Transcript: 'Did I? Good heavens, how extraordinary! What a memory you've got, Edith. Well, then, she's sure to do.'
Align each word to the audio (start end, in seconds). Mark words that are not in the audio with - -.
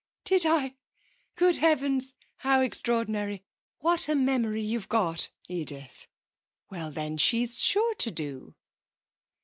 'Did 0.23 0.47
I? 0.47 0.77
Good 1.35 1.57
heavens, 1.57 2.15
how 2.37 2.61
extraordinary! 2.61 3.43
What 3.81 4.09
a 4.09 4.15
memory 4.15 4.63
you've 4.63 4.89
got, 4.89 5.29
Edith. 5.47 6.07
Well, 6.71 6.89
then, 6.89 7.17
she's 7.17 7.61
sure 7.61 7.93
to 7.93 8.09
do.' 8.09 8.55